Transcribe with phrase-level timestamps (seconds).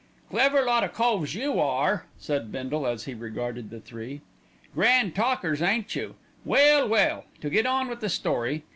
[0.31, 4.21] "Clever lot o' coves you are," said Bindle as he regarded the three.
[4.73, 6.15] "Grand talkers, ain't you.
[6.43, 7.25] Well, well!
[7.39, 8.63] to get on with the story.